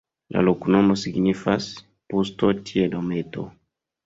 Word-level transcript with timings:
La 0.35 0.41
loknomo 0.45 0.95
signifas: 1.01 1.67
pusto-tie-dometo. 2.15 3.47